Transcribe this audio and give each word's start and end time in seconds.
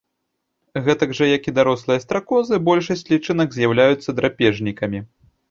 Гэтак 0.85 1.11
жа, 1.19 1.27
як 1.37 1.43
і 1.51 1.53
дарослыя 1.57 2.03
стракозы, 2.05 2.59
большасць 2.71 3.05
лічынак 3.13 3.53
з'яўляюцца 3.59 4.09
драпежнікамі. 4.23 4.99